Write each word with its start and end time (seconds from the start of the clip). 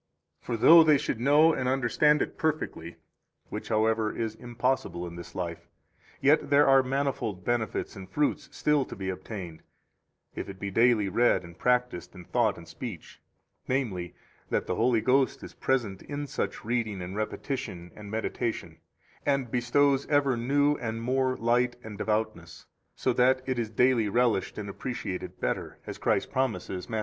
For 0.41 0.57
though 0.57 0.83
they 0.83 0.97
should 0.97 1.19
know 1.19 1.53
and 1.53 1.69
understand 1.69 2.23
it 2.23 2.35
perfectly 2.35 2.95
(which, 3.49 3.69
however, 3.69 4.11
is 4.11 4.33
impossible 4.33 5.05
in 5.05 5.15
this 5.15 5.35
life), 5.35 5.67
yet 6.19 6.49
there 6.49 6.65
are 6.67 6.81
manifold 6.81 7.45
benefits 7.45 7.95
and 7.95 8.09
fruits 8.09 8.49
still 8.51 8.83
to 8.85 8.95
be 8.95 9.09
obtained, 9.11 9.61
if 10.33 10.49
it 10.49 10.59
be 10.59 10.71
daily 10.71 11.07
read 11.07 11.43
and 11.43 11.55
practised 11.55 12.15
in 12.15 12.25
thought 12.25 12.57
and 12.57 12.67
speech; 12.67 13.21
namely, 13.67 14.15
that 14.49 14.65
the 14.65 14.73
Holy 14.73 15.01
Ghost 15.01 15.43
is 15.43 15.53
present 15.53 16.01
in 16.01 16.25
such 16.25 16.65
reading 16.65 16.99
and 17.03 17.15
repetition 17.15 17.91
and 17.95 18.09
meditation, 18.09 18.77
and 19.23 19.51
bestows 19.51 20.07
ever 20.07 20.35
new 20.35 20.73
and 20.77 21.03
more 21.03 21.37
light 21.37 21.75
and 21.83 21.99
devoutness, 21.99 22.65
so 22.95 23.13
that 23.13 23.43
it 23.45 23.59
is 23.59 23.69
daily 23.69 24.09
relished 24.09 24.57
and 24.57 24.67
appreciated 24.67 25.39
better, 25.39 25.77
as 25.85 25.99
Christ 25.99 26.31
promises, 26.31 26.89
Matt. 26.89 26.99